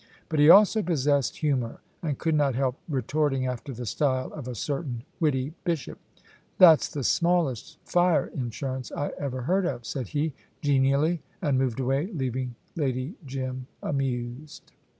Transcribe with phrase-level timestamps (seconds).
[0.29, 4.55] But he also possessed humour, and could not help retorting after the style of a
[4.55, 5.99] certain witty bishop.
[6.57, 12.07] "That's the smallest fire insurance I ever heard of," said he, genially, and moved away,
[12.13, 14.71] leaving Lady Jim amused.